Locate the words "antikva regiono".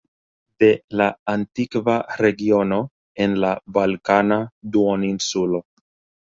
1.33-2.79